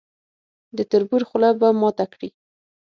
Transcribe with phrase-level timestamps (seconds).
[0.77, 2.29] د تربور خوله به ماته کړي.